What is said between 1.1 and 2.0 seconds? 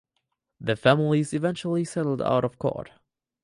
eventually